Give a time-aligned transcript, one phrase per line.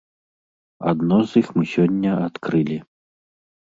[0.93, 2.85] Адно з іх мы сёння адкрылі.